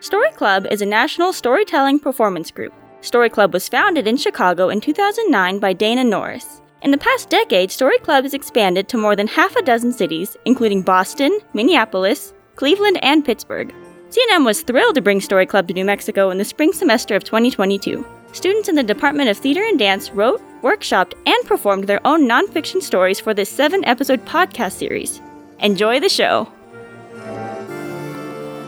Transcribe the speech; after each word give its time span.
Story 0.00 0.30
Club 0.30 0.66
is 0.70 0.80
a 0.80 0.86
national 0.86 1.30
storytelling 1.30 2.00
performance 2.00 2.50
group. 2.50 2.72
Story 3.02 3.28
Club 3.28 3.52
was 3.52 3.68
founded 3.68 4.06
in 4.06 4.16
Chicago 4.16 4.70
in 4.70 4.80
2009 4.80 5.58
by 5.58 5.74
Dana 5.74 6.02
Norris. 6.02 6.62
In 6.80 6.90
the 6.90 6.96
past 6.96 7.28
decade, 7.28 7.70
Story 7.70 7.98
Club 7.98 8.24
has 8.24 8.32
expanded 8.32 8.88
to 8.88 8.96
more 8.96 9.14
than 9.14 9.26
half 9.26 9.54
a 9.56 9.62
dozen 9.62 9.92
cities, 9.92 10.38
including 10.46 10.80
Boston, 10.80 11.38
Minneapolis, 11.52 12.32
Cleveland, 12.56 12.98
and 13.02 13.26
Pittsburgh. 13.26 13.74
CNM 14.08 14.46
was 14.46 14.62
thrilled 14.62 14.94
to 14.94 15.02
bring 15.02 15.20
Story 15.20 15.44
Club 15.44 15.68
to 15.68 15.74
New 15.74 15.84
Mexico 15.84 16.30
in 16.30 16.38
the 16.38 16.46
spring 16.46 16.72
semester 16.72 17.14
of 17.14 17.22
2022. 17.24 18.02
Students 18.32 18.70
in 18.70 18.76
the 18.76 18.82
Department 18.82 19.28
of 19.28 19.36
Theater 19.36 19.62
and 19.64 19.78
Dance 19.78 20.10
wrote, 20.12 20.40
workshopped, 20.62 21.12
and 21.26 21.46
performed 21.46 21.84
their 21.84 22.04
own 22.06 22.26
nonfiction 22.26 22.80
stories 22.80 23.20
for 23.20 23.34
this 23.34 23.50
seven 23.50 23.84
episode 23.84 24.24
podcast 24.24 24.72
series. 24.72 25.20
Enjoy 25.58 26.00
the 26.00 26.08
show! 26.08 26.48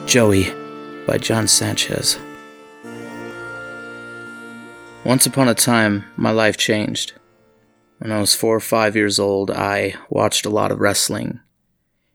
Joey 0.04 0.61
by 1.06 1.18
John 1.18 1.48
Sanchez. 1.48 2.18
Once 5.04 5.26
upon 5.26 5.48
a 5.48 5.54
time, 5.54 6.04
my 6.16 6.30
life 6.30 6.56
changed. 6.56 7.12
When 7.98 8.12
I 8.12 8.20
was 8.20 8.34
four 8.34 8.54
or 8.54 8.60
five 8.60 8.94
years 8.94 9.18
old, 9.18 9.50
I 9.50 9.94
watched 10.08 10.46
a 10.46 10.50
lot 10.50 10.70
of 10.70 10.80
wrestling. 10.80 11.40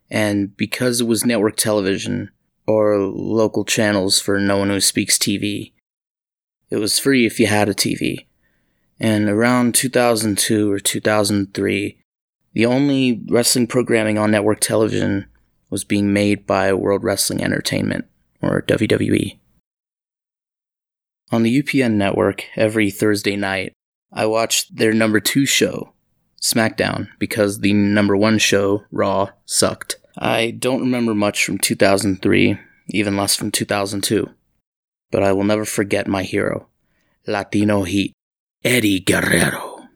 And 0.10 0.56
because 0.56 1.02
it 1.02 1.08
was 1.08 1.26
network 1.26 1.58
television, 1.58 2.32
or 2.66 2.98
local 3.00 3.64
channels 3.64 4.20
for 4.20 4.40
no 4.40 4.58
one 4.58 4.70
who 4.70 4.82
speaks 4.82 5.18
TV, 5.18 5.72
it 6.70 6.78
was 6.78 7.00
free 7.00 7.26
if 7.26 7.40
you 7.40 7.48
had 7.48 7.70
a 7.70 7.74
TV. 7.74 8.26
And 9.00 9.30
around 9.30 9.76
2002 9.76 10.72
or 10.72 10.80
2003, 10.80 11.98
the 12.54 12.66
only 12.66 13.24
wrestling 13.30 13.68
programming 13.68 14.18
on 14.18 14.32
network 14.32 14.60
television 14.60 15.28
was 15.70 15.84
being 15.84 16.12
made 16.12 16.46
by 16.46 16.74
World 16.74 17.04
Wrestling 17.04 17.44
Entertainment 17.44 18.06
or 18.42 18.62
WWE. 18.62 19.40
On 21.32 21.44
the 21.44 21.62
UPN 21.62 21.94
network, 21.94 22.46
every 22.56 22.90
Thursday 22.90 23.36
night, 23.36 23.74
I 24.12 24.26
watched 24.26 24.78
their 24.78 24.94
number 24.94 25.20
two 25.20 25.46
show, 25.46 25.94
SmackDown, 26.42 27.10
because 27.20 27.60
the 27.60 27.74
number 27.74 28.16
one 28.16 28.38
show, 28.38 28.86
Raw, 28.92 29.32
sucked. 29.46 29.98
I 30.18 30.52
don't 30.52 30.82
remember 30.82 31.14
much 31.14 31.44
from 31.44 31.58
2003, 31.58 32.58
even 32.90 33.18
less 33.18 33.36
from 33.36 33.52
2002. 33.52 34.30
But 35.12 35.24
I 35.24 35.34
will 35.34 35.44
never 35.44 35.66
forget 35.66 36.08
my 36.08 36.24
hero, 36.24 36.68
Latino 37.28 37.84
Heat, 37.84 38.14
Eddie 38.64 39.02
Guerrero. 39.02 39.90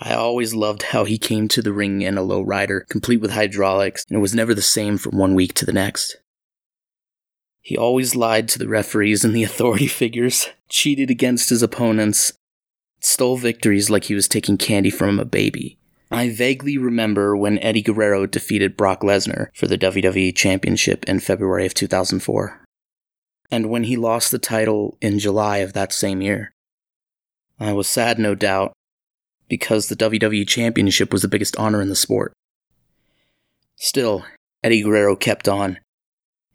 I 0.00 0.14
always 0.14 0.54
loved 0.54 0.82
how 0.82 1.04
he 1.04 1.18
came 1.18 1.46
to 1.48 1.62
the 1.62 1.72
ring 1.72 2.02
in 2.02 2.18
a 2.18 2.22
low 2.22 2.42
rider, 2.42 2.84
complete 2.90 3.20
with 3.20 3.30
hydraulics, 3.30 4.04
and 4.08 4.18
it 4.18 4.20
was 4.20 4.34
never 4.34 4.52
the 4.54 4.60
same 4.60 4.98
from 4.98 5.16
one 5.16 5.34
week 5.34 5.54
to 5.54 5.64
the 5.64 5.72
next. 5.72 6.16
He 7.64 7.78
always 7.78 8.14
lied 8.14 8.46
to 8.48 8.58
the 8.58 8.68
referees 8.68 9.24
and 9.24 9.34
the 9.34 9.42
authority 9.50 9.86
figures, 9.86 10.50
cheated 10.68 11.10
against 11.10 11.48
his 11.48 11.62
opponents, 11.62 12.34
stole 13.00 13.38
victories 13.38 13.88
like 13.88 14.04
he 14.04 14.14
was 14.14 14.28
taking 14.28 14.58
candy 14.58 14.90
from 14.90 15.18
a 15.18 15.24
baby. 15.24 15.78
I 16.10 16.28
vaguely 16.28 16.76
remember 16.76 17.34
when 17.34 17.58
Eddie 17.58 17.80
Guerrero 17.80 18.26
defeated 18.26 18.76
Brock 18.76 19.00
Lesnar 19.00 19.48
for 19.54 19.66
the 19.66 19.78
WWE 19.78 20.36
Championship 20.36 21.04
in 21.06 21.20
February 21.20 21.64
of 21.64 21.72
2004, 21.72 22.60
and 23.50 23.70
when 23.70 23.84
he 23.84 23.96
lost 23.96 24.30
the 24.30 24.38
title 24.38 24.98
in 25.00 25.18
July 25.18 25.58
of 25.58 25.72
that 25.72 25.92
same 25.92 26.20
year. 26.20 26.52
I 27.58 27.72
was 27.72 27.88
sad, 27.88 28.18
no 28.18 28.34
doubt, 28.34 28.74
because 29.48 29.88
the 29.88 29.96
WWE 29.96 30.46
Championship 30.46 31.12
was 31.12 31.22
the 31.22 31.28
biggest 31.28 31.56
honor 31.56 31.80
in 31.80 31.88
the 31.88 31.96
sport. 31.96 32.34
Still, 33.76 34.26
Eddie 34.62 34.82
Guerrero 34.82 35.16
kept 35.16 35.48
on, 35.48 35.78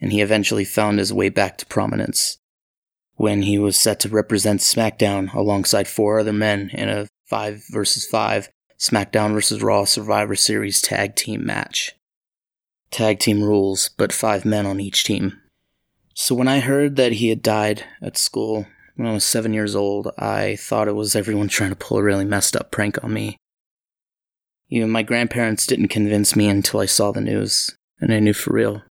and 0.01 0.11
he 0.11 0.21
eventually 0.21 0.65
found 0.65 0.99
his 0.99 1.13
way 1.13 1.29
back 1.29 1.57
to 1.57 1.65
prominence 1.65 2.37
when 3.15 3.41
he 3.41 3.57
was 3.57 3.75
set 3.75 3.99
to 3.99 4.09
represent 4.09 4.61
SmackDown 4.61 5.33
alongside 5.33 5.87
four 5.87 6.19
other 6.19 6.33
men 6.33 6.69
in 6.73 6.87
a 6.87 7.07
5 7.27 7.63
versus 7.69 8.05
5 8.05 8.49
SmackDown 8.79 9.33
vs. 9.33 9.61
Raw 9.61 9.83
Survivor 9.83 10.35
Series 10.35 10.81
tag 10.81 11.15
team 11.15 11.45
match. 11.45 11.95
Tag 12.91 13.19
team 13.19 13.43
rules, 13.43 13.89
but 13.97 14.13
five 14.13 14.45
men 14.45 14.65
on 14.65 14.79
each 14.79 15.03
team. 15.03 15.37
So 16.13 16.33
when 16.33 16.47
I 16.47 16.61
heard 16.61 16.95
that 16.95 17.13
he 17.13 17.27
had 17.27 17.41
died 17.41 17.83
at 18.01 18.17
school 18.17 18.65
when 18.95 19.07
I 19.07 19.13
was 19.13 19.25
seven 19.25 19.53
years 19.53 19.75
old, 19.75 20.09
I 20.17 20.55
thought 20.55 20.87
it 20.87 20.95
was 20.95 21.15
everyone 21.15 21.49
trying 21.49 21.71
to 21.71 21.75
pull 21.75 21.97
a 21.97 22.03
really 22.03 22.25
messed 22.25 22.55
up 22.55 22.71
prank 22.71 23.03
on 23.03 23.13
me. 23.13 23.37
Even 24.69 24.89
my 24.89 25.03
grandparents 25.03 25.67
didn't 25.67 25.89
convince 25.89 26.35
me 26.35 26.47
until 26.47 26.79
I 26.79 26.85
saw 26.85 27.11
the 27.11 27.21
news, 27.21 27.75
and 27.99 28.13
I 28.13 28.19
knew 28.19 28.33
for 28.33 28.53
real. 28.53 28.83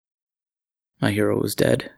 My 1.01 1.13
hero 1.13 1.41
was 1.41 1.55
dead. 1.55 1.91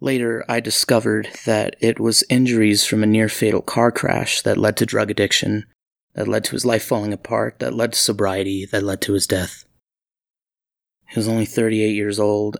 Later, 0.00 0.44
I 0.48 0.60
discovered 0.60 1.28
that 1.44 1.76
it 1.80 1.98
was 1.98 2.24
injuries 2.28 2.84
from 2.84 3.02
a 3.02 3.06
near 3.06 3.28
fatal 3.28 3.62
car 3.62 3.90
crash 3.90 4.42
that 4.42 4.56
led 4.56 4.76
to 4.76 4.86
drug 4.86 5.10
addiction, 5.10 5.66
that 6.14 6.28
led 6.28 6.44
to 6.44 6.52
his 6.52 6.64
life 6.64 6.84
falling 6.84 7.12
apart, 7.12 7.58
that 7.58 7.74
led 7.74 7.92
to 7.92 7.98
sobriety, 7.98 8.64
that 8.66 8.84
led 8.84 9.00
to 9.02 9.14
his 9.14 9.26
death. 9.26 9.64
He 11.08 11.18
was 11.18 11.26
only 11.26 11.46
38 11.46 11.94
years 11.94 12.20
old, 12.20 12.58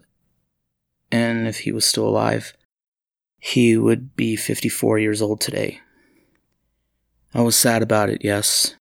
and 1.13 1.47
if 1.47 1.61
he 1.61 1.73
was 1.73 1.85
still 1.85 2.09
alive, 2.09 2.55
he 3.39 3.77
would 3.77 4.17
be 4.17 4.35
54 4.35 4.99
years 4.99 5.23
old 5.23 5.41
today. 5.41 5.81
I 7.35 7.43
was 7.43 7.57
sad 7.57 7.83
about 7.83 8.11
it, 8.11 8.23
yes, 8.25 8.75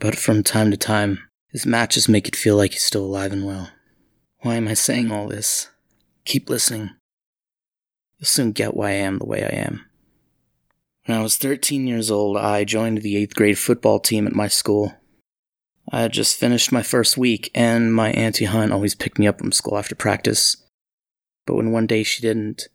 but 0.00 0.16
from 0.16 0.42
time 0.42 0.70
to 0.70 0.76
time, 0.76 1.20
his 1.50 1.66
matches 1.66 2.08
make 2.08 2.26
it 2.26 2.34
feel 2.34 2.56
like 2.56 2.72
he's 2.72 2.82
still 2.82 3.04
alive 3.04 3.32
and 3.32 3.46
well. 3.46 3.70
Why 4.40 4.56
am 4.56 4.68
I 4.68 4.74
saying 4.74 5.10
all 5.10 5.28
this? 5.28 5.70
Keep 6.24 6.50
listening. 6.50 6.90
You'll 8.18 8.26
soon 8.26 8.52
get 8.52 8.74
why 8.74 8.90
I 8.90 8.94
am 8.94 9.18
the 9.18 9.26
way 9.26 9.42
I 9.42 9.48
am. 9.48 9.86
When 11.06 11.16
I 11.16 11.22
was 11.22 11.36
13 11.36 11.86
years 11.86 12.10
old, 12.10 12.36
I 12.36 12.64
joined 12.64 12.98
the 12.98 13.14
8th 13.26 13.34
grade 13.34 13.58
football 13.58 13.98
team 13.98 14.26
at 14.26 14.34
my 14.34 14.48
school. 14.48 14.94
I 15.90 16.02
had 16.02 16.12
just 16.12 16.36
finished 16.36 16.72
my 16.72 16.82
first 16.82 17.16
week, 17.16 17.50
and 17.54 17.94
my 17.94 18.10
Auntie 18.10 18.44
Hunt 18.44 18.72
always 18.72 18.94
picked 18.94 19.18
me 19.18 19.26
up 19.26 19.38
from 19.38 19.52
school 19.52 19.78
after 19.78 19.94
practice. 19.94 20.56
But 21.46 21.54
when 21.54 21.70
one 21.70 21.86
day 21.86 22.02
she 22.02 22.22
didn't, 22.22 22.68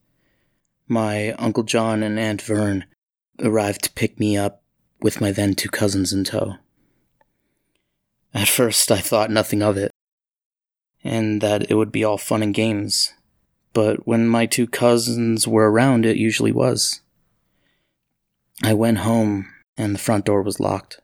my 0.88 1.34
Uncle 1.34 1.64
John 1.64 2.04
and 2.04 2.18
Aunt 2.18 2.42
Vern 2.42 2.86
arrived 3.40 3.84
to 3.84 3.92
pick 3.92 4.20
me 4.20 4.38
up 4.38 4.64
with 5.02 5.20
my 5.20 5.32
then 5.32 5.56
two 5.56 5.70
cousins 5.70 6.14
in 6.14 6.24
tow. 6.24 6.56
At 8.34 8.48
first, 8.48 8.92
I 8.92 9.00
thought 9.00 9.30
nothing 9.30 9.62
of 9.62 9.76
it 9.76 9.92
and 11.04 11.42
that 11.42 11.70
it 11.70 11.76
would 11.76 11.92
be 11.92 12.04
all 12.04 12.18
fun 12.18 12.44
and 12.44 12.54
games. 12.54 13.14
But 13.74 14.06
when 14.06 14.28
my 14.28 14.46
two 14.46 14.68
cousins 14.68 15.48
were 15.48 15.72
around, 15.72 16.06
it 16.06 16.18
usually 16.18 16.52
was. 16.52 17.02
I 18.64 18.74
went 18.74 19.00
home, 19.00 19.48
and 19.78 19.96
the 19.96 20.00
front 20.00 20.26
door 20.26 20.42
was 20.42 20.60
locked. 20.60 21.00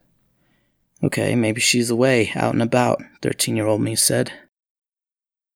Okay, 1.03 1.35
maybe 1.35 1.61
she's 1.61 1.89
away, 1.89 2.31
out 2.35 2.53
and 2.53 2.61
about, 2.61 3.01
13 3.21 3.55
year 3.55 3.67
old 3.67 3.81
me 3.81 3.95
said. 3.95 4.31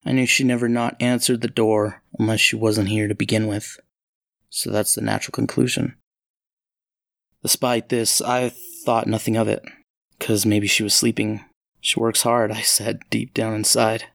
I 0.06 0.14
knew 0.14 0.26
she 0.26 0.44
never 0.44 0.68
not 0.68 0.96
answered 1.00 1.42
the 1.42 1.48
door 1.48 2.02
unless 2.18 2.40
she 2.40 2.56
wasn't 2.56 2.90
here 2.90 3.08
to 3.08 3.16
begin 3.16 3.48
with. 3.48 3.80
So 4.50 4.72
that's 4.72 4.96
the 4.96 5.02
natural 5.02 5.34
conclusion. 5.34 5.96
Despite 7.44 7.90
this, 7.90 8.22
I 8.22 8.52
thought 8.86 9.08
nothing 9.08 9.36
of 9.36 9.48
it, 9.48 9.64
because 10.18 10.46
maybe 10.46 10.68
she 10.68 10.84
was 10.84 10.94
sleeping. 10.94 11.44
She 11.80 12.00
works 12.00 12.24
hard, 12.24 12.52
I 12.52 12.62
said 12.62 13.02
deep 13.10 13.34
down 13.34 13.54
inside. 13.54 14.06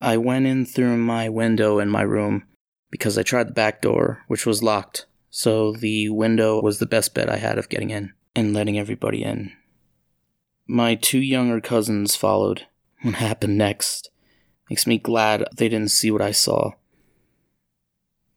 I 0.00 0.16
went 0.16 0.46
in 0.46 0.64
through 0.64 0.96
my 0.96 1.28
window 1.28 1.78
in 1.78 1.90
my 1.90 2.02
room 2.02 2.44
because 2.90 3.18
I 3.18 3.22
tried 3.22 3.48
the 3.48 3.52
back 3.52 3.82
door, 3.82 4.22
which 4.28 4.46
was 4.46 4.62
locked, 4.62 5.06
so 5.28 5.72
the 5.72 6.08
window 6.08 6.60
was 6.60 6.78
the 6.78 6.86
best 6.86 7.14
bet 7.14 7.28
I 7.28 7.36
had 7.36 7.58
of 7.58 7.68
getting 7.68 7.90
in 7.90 8.12
and 8.34 8.54
letting 8.54 8.78
everybody 8.78 9.22
in. 9.22 9.52
My 10.66 10.94
two 10.94 11.20
younger 11.20 11.60
cousins 11.60 12.16
followed. 12.16 12.66
What 13.02 13.14
happened 13.14 13.56
next 13.56 14.10
makes 14.68 14.86
me 14.86 14.98
glad 14.98 15.44
they 15.56 15.70
didn't 15.70 15.90
see 15.90 16.10
what 16.10 16.20
I 16.20 16.32
saw. 16.32 16.72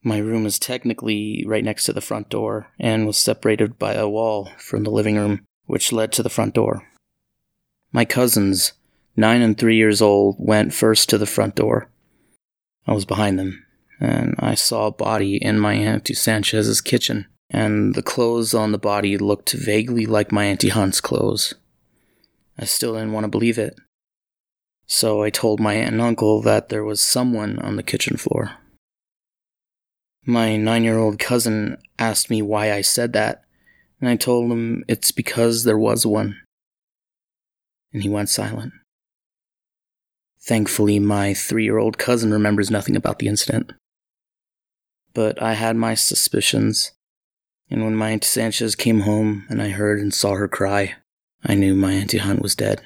My 0.01 0.17
room 0.17 0.45
is 0.45 0.57
technically 0.57 1.43
right 1.45 1.63
next 1.63 1.83
to 1.85 1.93
the 1.93 2.01
front 2.01 2.29
door 2.29 2.67
and 2.79 3.05
was 3.05 3.17
separated 3.17 3.77
by 3.77 3.93
a 3.93 4.07
wall 4.07 4.51
from 4.57 4.83
the 4.83 4.89
living 4.89 5.17
room, 5.17 5.45
which 5.65 5.91
led 5.91 6.11
to 6.13 6.23
the 6.23 6.29
front 6.29 6.53
door. 6.53 6.87
My 7.91 8.05
cousins, 8.05 8.73
nine 9.15 9.41
and 9.41 9.57
three 9.57 9.75
years 9.75 10.01
old, 10.01 10.35
went 10.39 10.73
first 10.73 11.09
to 11.09 11.17
the 11.17 11.25
front 11.25 11.55
door. 11.55 11.89
I 12.85 12.93
was 12.93 13.05
behind 13.05 13.39
them, 13.39 13.65
and 13.99 14.35
I 14.39 14.55
saw 14.55 14.87
a 14.87 14.91
body 14.91 15.37
in 15.37 15.59
my 15.59 15.73
Auntie 15.73 16.13
Sanchez's 16.13 16.81
kitchen, 16.81 17.27
and 17.49 17.95
the 17.95 18.03
clothes 18.03 18.53
on 18.53 18.71
the 18.71 18.77
body 18.77 19.17
looked 19.17 19.53
vaguely 19.53 20.05
like 20.05 20.31
my 20.31 20.45
Auntie 20.45 20.69
Hunt's 20.69 21.01
clothes. 21.01 21.53
I 22.57 22.65
still 22.65 22.93
didn't 22.93 23.13
want 23.13 23.23
to 23.23 23.29
believe 23.29 23.57
it. 23.57 23.75
So 24.85 25.23
I 25.23 25.29
told 25.29 25.59
my 25.59 25.73
aunt 25.75 25.93
and 25.93 26.01
uncle 26.01 26.41
that 26.41 26.69
there 26.69 26.83
was 26.83 27.01
someone 27.01 27.57
on 27.59 27.77
the 27.77 27.83
kitchen 27.83 28.17
floor. 28.17 28.51
My 30.25 30.55
nine 30.55 30.83
year 30.83 30.97
old 30.97 31.19
cousin 31.19 31.77
asked 31.97 32.29
me 32.29 32.41
why 32.41 32.71
I 32.71 32.81
said 32.81 33.13
that, 33.13 33.43
and 33.99 34.09
I 34.09 34.15
told 34.15 34.51
him 34.51 34.83
it's 34.87 35.11
because 35.11 35.63
there 35.63 35.77
was 35.77 36.05
one. 36.05 36.39
And 37.91 38.03
he 38.03 38.09
went 38.09 38.29
silent. 38.29 38.73
Thankfully, 40.45 40.99
my 40.99 41.33
three 41.33 41.63
year 41.63 41.77
old 41.77 41.97
cousin 41.97 42.31
remembers 42.31 42.69
nothing 42.69 42.97
about 42.97 43.19
the 43.19 43.27
incident. 43.27 43.71
But 45.13 45.41
I 45.41 45.53
had 45.53 45.77
my 45.77 45.93
suspicions, 45.93 46.91
and 47.69 47.83
when 47.83 47.95
my 47.95 48.09
Auntie 48.09 48.27
Sanchez 48.27 48.75
came 48.75 49.01
home 49.01 49.45
and 49.49 49.61
I 49.61 49.69
heard 49.69 50.01
and 50.01 50.13
saw 50.13 50.33
her 50.35 50.49
cry, 50.49 50.95
I 51.45 51.55
knew 51.55 51.75
my 51.75 51.93
Auntie 51.93 52.17
Hunt 52.17 52.41
was 52.41 52.55
dead. 52.55 52.81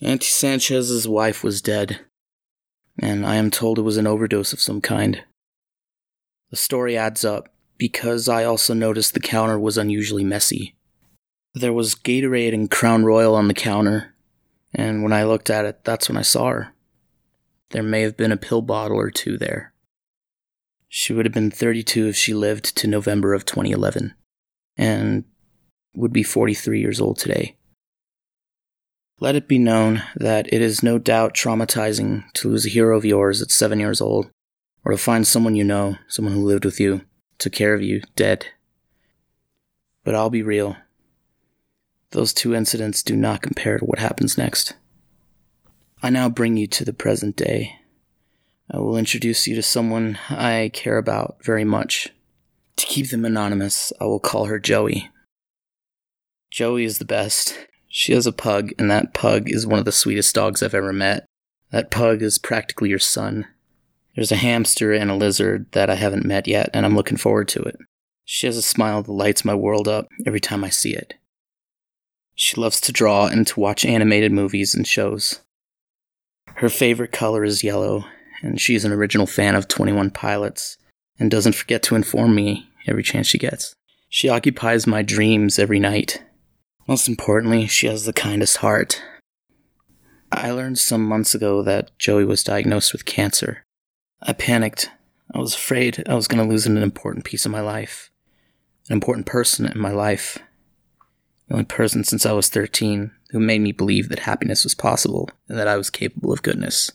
Auntie 0.00 0.26
Sanchez's 0.26 1.08
wife 1.08 1.42
was 1.42 1.62
dead, 1.62 2.00
and 3.00 3.26
I 3.26 3.36
am 3.36 3.50
told 3.50 3.78
it 3.78 3.82
was 3.82 3.96
an 3.96 4.06
overdose 4.06 4.52
of 4.52 4.60
some 4.60 4.80
kind. 4.80 5.24
The 6.50 6.56
story 6.56 6.96
adds 6.96 7.24
up 7.24 7.48
because 7.76 8.28
I 8.28 8.44
also 8.44 8.72
noticed 8.72 9.14
the 9.14 9.20
counter 9.20 9.58
was 9.58 9.78
unusually 9.78 10.22
messy. 10.22 10.76
There 11.54 11.72
was 11.72 11.94
Gatorade 11.94 12.54
and 12.54 12.70
Crown 12.70 13.04
Royal 13.04 13.34
on 13.34 13.48
the 13.48 13.54
counter, 13.54 14.14
and 14.74 15.02
when 15.02 15.12
I 15.12 15.24
looked 15.24 15.50
at 15.50 15.64
it, 15.64 15.84
that's 15.84 16.08
when 16.08 16.16
I 16.16 16.22
saw 16.22 16.50
her. 16.50 16.74
There 17.70 17.82
may 17.82 18.02
have 18.02 18.16
been 18.16 18.32
a 18.32 18.36
pill 18.36 18.62
bottle 18.62 18.96
or 18.96 19.10
two 19.10 19.38
there. 19.38 19.72
She 20.88 21.12
would 21.12 21.26
have 21.26 21.34
been 21.34 21.50
32 21.50 22.08
if 22.08 22.16
she 22.16 22.32
lived 22.32 22.76
to 22.76 22.86
November 22.86 23.34
of 23.34 23.44
2011, 23.44 24.14
and 24.76 25.24
would 25.94 26.12
be 26.12 26.22
43 26.22 26.80
years 26.80 27.00
old 27.00 27.18
today. 27.18 27.56
Let 29.18 29.34
it 29.34 29.48
be 29.48 29.58
known 29.58 30.02
that 30.14 30.46
it 30.52 30.60
is 30.60 30.82
no 30.82 30.98
doubt 30.98 31.34
traumatizing 31.34 32.30
to 32.34 32.48
lose 32.48 32.66
a 32.66 32.70
hero 32.70 32.96
of 32.96 33.04
yours 33.04 33.40
at 33.40 33.50
seven 33.50 33.80
years 33.80 34.00
old, 34.00 34.30
or 34.84 34.92
to 34.92 34.98
find 34.98 35.26
someone 35.26 35.56
you 35.56 35.64
know, 35.64 35.96
someone 36.06 36.34
who 36.34 36.44
lived 36.44 36.64
with 36.64 36.78
you, 36.78 37.00
took 37.38 37.52
care 37.52 37.74
of 37.74 37.82
you, 37.82 38.02
dead. 38.14 38.46
But 40.04 40.14
I'll 40.14 40.30
be 40.30 40.42
real. 40.42 40.76
Those 42.10 42.32
two 42.32 42.54
incidents 42.54 43.02
do 43.02 43.16
not 43.16 43.42
compare 43.42 43.78
to 43.78 43.84
what 43.84 43.98
happens 43.98 44.38
next. 44.38 44.74
I 46.02 46.10
now 46.10 46.28
bring 46.28 46.56
you 46.56 46.66
to 46.68 46.84
the 46.84 46.92
present 46.92 47.36
day. 47.36 47.76
I 48.70 48.78
will 48.78 48.96
introduce 48.96 49.46
you 49.46 49.54
to 49.54 49.62
someone 49.62 50.18
I 50.28 50.70
care 50.72 50.98
about 50.98 51.36
very 51.44 51.64
much. 51.64 52.08
To 52.76 52.86
keep 52.86 53.10
them 53.10 53.24
anonymous, 53.24 53.92
I 54.00 54.04
will 54.04 54.20
call 54.20 54.46
her 54.46 54.58
Joey. 54.58 55.10
Joey 56.50 56.84
is 56.84 56.98
the 56.98 57.04
best. 57.04 57.66
She 57.88 58.12
has 58.12 58.26
a 58.26 58.32
pug, 58.32 58.72
and 58.78 58.90
that 58.90 59.14
pug 59.14 59.50
is 59.50 59.66
one 59.66 59.78
of 59.78 59.84
the 59.84 59.92
sweetest 59.92 60.34
dogs 60.34 60.62
I've 60.62 60.74
ever 60.74 60.92
met. 60.92 61.26
That 61.70 61.90
pug 61.90 62.22
is 62.22 62.38
practically 62.38 62.90
your 62.90 62.98
son. 62.98 63.46
There's 64.14 64.32
a 64.32 64.36
hamster 64.36 64.92
and 64.92 65.10
a 65.10 65.14
lizard 65.14 65.70
that 65.72 65.90
I 65.90 65.94
haven't 65.94 66.24
met 66.24 66.46
yet, 66.46 66.70
and 66.72 66.86
I'm 66.86 66.94
looking 66.94 67.18
forward 67.18 67.48
to 67.48 67.62
it. 67.62 67.76
She 68.24 68.46
has 68.46 68.56
a 68.56 68.62
smile 68.62 69.02
that 69.02 69.12
lights 69.12 69.44
my 69.44 69.54
world 69.54 69.88
up 69.88 70.08
every 70.26 70.40
time 70.40 70.64
I 70.64 70.70
see 70.70 70.94
it. 70.94 71.14
She 72.38 72.60
loves 72.60 72.82
to 72.82 72.92
draw 72.92 73.26
and 73.26 73.46
to 73.46 73.58
watch 73.58 73.86
animated 73.86 74.30
movies 74.30 74.74
and 74.74 74.86
shows. 74.86 75.40
Her 76.56 76.68
favorite 76.68 77.10
color 77.10 77.44
is 77.44 77.64
yellow, 77.64 78.04
and 78.42 78.60
she's 78.60 78.84
an 78.84 78.92
original 78.92 79.26
fan 79.26 79.54
of 79.54 79.68
21 79.68 80.10
Pilots 80.10 80.76
and 81.18 81.30
doesn't 81.30 81.54
forget 81.54 81.82
to 81.84 81.96
inform 81.96 82.34
me 82.34 82.68
every 82.86 83.02
chance 83.02 83.26
she 83.26 83.38
gets. 83.38 83.74
She 84.10 84.28
occupies 84.28 84.86
my 84.86 85.00
dreams 85.00 85.58
every 85.58 85.78
night. 85.78 86.22
Most 86.86 87.08
importantly, 87.08 87.66
she 87.66 87.86
has 87.86 88.04
the 88.04 88.12
kindest 88.12 88.58
heart. 88.58 89.02
I 90.30 90.50
learned 90.50 90.78
some 90.78 91.06
months 91.06 91.34
ago 91.34 91.62
that 91.62 91.98
Joey 91.98 92.26
was 92.26 92.44
diagnosed 92.44 92.92
with 92.92 93.06
cancer. 93.06 93.64
I 94.22 94.34
panicked. 94.34 94.90
I 95.34 95.38
was 95.38 95.54
afraid 95.54 96.04
I 96.06 96.14
was 96.14 96.28
going 96.28 96.42
to 96.42 96.48
lose 96.48 96.66
an 96.66 96.76
important 96.76 97.24
piece 97.24 97.46
of 97.46 97.52
my 97.52 97.60
life, 97.60 98.10
an 98.88 98.92
important 98.92 99.24
person 99.24 99.64
in 99.64 99.78
my 99.78 99.90
life 99.90 100.38
the 101.48 101.54
only 101.54 101.64
person 101.64 102.04
since 102.04 102.26
I 102.26 102.32
was 102.32 102.48
13 102.48 103.10
who 103.30 103.40
made 103.40 103.60
me 103.60 103.72
believe 103.72 104.08
that 104.08 104.20
happiness 104.20 104.64
was 104.64 104.74
possible 104.74 105.30
and 105.48 105.58
that 105.58 105.68
I 105.68 105.76
was 105.76 105.90
capable 105.90 106.32
of 106.32 106.42
goodness. 106.42 106.90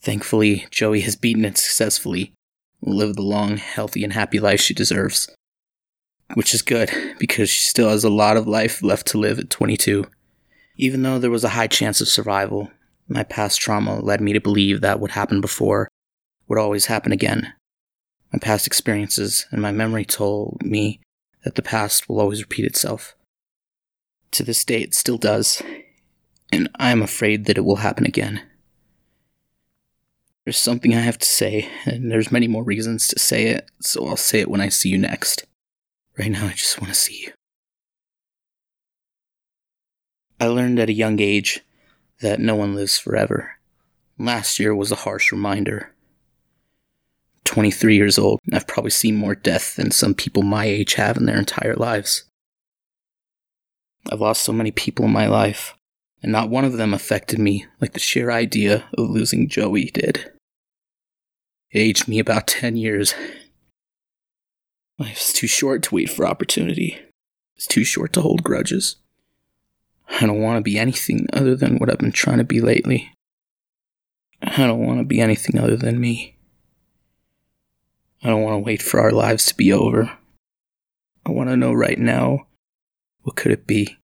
Thankfully, 0.00 0.66
Joey 0.70 1.00
has 1.00 1.16
beaten 1.16 1.44
it 1.44 1.58
successfully 1.58 2.32
and 2.82 2.94
lived 2.94 3.16
the 3.16 3.22
long, 3.22 3.56
healthy, 3.56 4.04
and 4.04 4.12
happy 4.12 4.38
life 4.38 4.60
she 4.60 4.74
deserves. 4.74 5.28
Which 6.34 6.54
is 6.54 6.62
good, 6.62 6.90
because 7.18 7.50
she 7.50 7.64
still 7.64 7.90
has 7.90 8.04
a 8.04 8.10
lot 8.10 8.36
of 8.36 8.46
life 8.46 8.82
left 8.82 9.06
to 9.08 9.18
live 9.18 9.38
at 9.38 9.50
22. 9.50 10.06
Even 10.76 11.02
though 11.02 11.18
there 11.18 11.30
was 11.30 11.44
a 11.44 11.50
high 11.50 11.66
chance 11.66 12.00
of 12.00 12.08
survival, 12.08 12.70
my 13.08 13.22
past 13.22 13.60
trauma 13.60 14.00
led 14.00 14.20
me 14.20 14.32
to 14.32 14.40
believe 14.40 14.80
that 14.80 15.00
what 15.00 15.12
happened 15.12 15.42
before 15.42 15.88
would 16.48 16.58
always 16.58 16.86
happen 16.86 17.12
again. 17.12 17.52
My 18.32 18.38
past 18.38 18.66
experiences 18.66 19.46
and 19.50 19.62
my 19.62 19.70
memory 19.70 20.04
told 20.04 20.62
me 20.64 21.00
that 21.44 21.54
the 21.54 21.62
past 21.62 22.08
will 22.08 22.20
always 22.20 22.40
repeat 22.40 22.64
itself. 22.64 23.14
To 24.34 24.42
this 24.42 24.64
day, 24.64 24.82
it 24.82 24.94
still 24.94 25.16
does, 25.16 25.62
and 26.50 26.68
I 26.74 26.90
am 26.90 27.02
afraid 27.02 27.44
that 27.44 27.56
it 27.56 27.64
will 27.64 27.76
happen 27.76 28.04
again. 28.04 28.42
There's 30.44 30.58
something 30.58 30.92
I 30.92 31.02
have 31.02 31.18
to 31.18 31.24
say, 31.24 31.68
and 31.86 32.10
there's 32.10 32.32
many 32.32 32.48
more 32.48 32.64
reasons 32.64 33.06
to 33.08 33.18
say 33.20 33.46
it, 33.46 33.70
so 33.80 34.08
I'll 34.08 34.16
say 34.16 34.40
it 34.40 34.50
when 34.50 34.60
I 34.60 34.70
see 34.70 34.88
you 34.88 34.98
next. 34.98 35.44
Right 36.18 36.32
now, 36.32 36.46
I 36.46 36.50
just 36.50 36.80
want 36.80 36.92
to 36.92 36.98
see 36.98 37.22
you. 37.22 37.32
I 40.40 40.48
learned 40.48 40.80
at 40.80 40.88
a 40.88 40.92
young 40.92 41.20
age 41.20 41.60
that 42.20 42.40
no 42.40 42.56
one 42.56 42.74
lives 42.74 42.98
forever. 42.98 43.52
Last 44.18 44.58
year 44.58 44.74
was 44.74 44.90
a 44.90 44.96
harsh 44.96 45.30
reminder. 45.30 45.94
23 47.44 47.94
years 47.94 48.18
old, 48.18 48.40
I've 48.52 48.66
probably 48.66 48.90
seen 48.90 49.14
more 49.14 49.36
death 49.36 49.76
than 49.76 49.92
some 49.92 50.12
people 50.12 50.42
my 50.42 50.64
age 50.64 50.94
have 50.94 51.16
in 51.16 51.26
their 51.26 51.38
entire 51.38 51.76
lives. 51.76 52.24
I've 54.10 54.20
lost 54.20 54.42
so 54.42 54.52
many 54.52 54.70
people 54.70 55.06
in 55.06 55.12
my 55.12 55.26
life, 55.26 55.74
and 56.22 56.30
not 56.30 56.50
one 56.50 56.64
of 56.64 56.74
them 56.74 56.92
affected 56.92 57.38
me 57.38 57.66
like 57.80 57.92
the 57.92 58.00
sheer 58.00 58.30
idea 58.30 58.84
of 58.96 59.10
losing 59.10 59.48
Joey 59.48 59.86
did. 59.86 60.30
It 61.70 61.78
aged 61.78 62.08
me 62.08 62.18
about 62.18 62.46
10 62.46 62.76
years. 62.76 63.14
Life's 64.98 65.32
too 65.32 65.46
short 65.46 65.82
to 65.84 65.94
wait 65.94 66.10
for 66.10 66.26
opportunity. 66.26 66.98
It's 67.56 67.66
too 67.66 67.84
short 67.84 68.12
to 68.12 68.20
hold 68.20 68.44
grudges. 68.44 68.96
I 70.08 70.26
don't 70.26 70.40
want 70.40 70.58
to 70.58 70.62
be 70.62 70.78
anything 70.78 71.26
other 71.32 71.56
than 71.56 71.78
what 71.78 71.90
I've 71.90 71.98
been 71.98 72.12
trying 72.12 72.38
to 72.38 72.44
be 72.44 72.60
lately. 72.60 73.10
I 74.42 74.66
don't 74.66 74.86
want 74.86 75.00
to 75.00 75.04
be 75.04 75.20
anything 75.20 75.58
other 75.58 75.76
than 75.76 75.98
me. 75.98 76.36
I 78.22 78.28
don't 78.28 78.42
want 78.42 78.54
to 78.54 78.64
wait 78.64 78.82
for 78.82 79.00
our 79.00 79.10
lives 79.10 79.46
to 79.46 79.54
be 79.54 79.72
over. 79.72 80.12
I 81.26 81.30
want 81.30 81.48
to 81.48 81.56
know 81.56 81.72
right 81.72 81.98
now 81.98 82.46
what 83.24 83.36
could 83.36 83.52
it 83.52 83.66
be? 83.66 83.98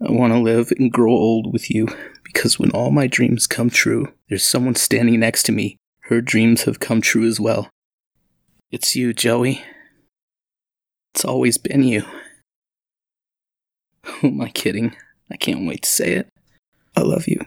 I 0.00 0.10
want 0.10 0.32
to 0.32 0.38
live 0.38 0.72
and 0.78 0.90
grow 0.90 1.12
old 1.12 1.52
with 1.52 1.70
you 1.70 1.88
because 2.22 2.58
when 2.58 2.70
all 2.70 2.90
my 2.90 3.06
dreams 3.06 3.46
come 3.46 3.68
true, 3.68 4.12
there's 4.28 4.44
someone 4.44 4.74
standing 4.74 5.20
next 5.20 5.42
to 5.44 5.52
me. 5.52 5.76
Her 6.02 6.20
dreams 6.20 6.62
have 6.62 6.80
come 6.80 7.00
true 7.00 7.26
as 7.26 7.38
well. 7.38 7.68
It's 8.70 8.96
you, 8.96 9.12
Joey. 9.12 9.62
It's 11.14 11.24
always 11.24 11.58
been 11.58 11.82
you. 11.82 12.04
Who 14.06 14.28
am 14.28 14.40
I 14.40 14.48
kidding? 14.48 14.96
I 15.30 15.36
can't 15.36 15.66
wait 15.66 15.82
to 15.82 15.90
say 15.90 16.12
it. 16.12 16.28
I 16.96 17.00
love 17.00 17.26
you. 17.26 17.40